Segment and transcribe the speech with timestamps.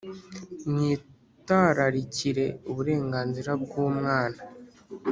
[0.71, 4.39] mwitararikire uburenganzira bwu umwana